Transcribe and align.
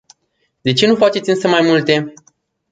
De 0.63 0.73
ce 0.73 0.87
nu 0.87 0.95
faceți 0.95 1.29
însă 1.29 1.47
mai 1.47 1.61
multe? 1.61 2.13